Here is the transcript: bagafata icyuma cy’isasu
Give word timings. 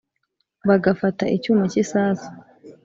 bagafata 0.67 1.23
icyuma 1.35 1.63
cy’isasu 1.71 2.27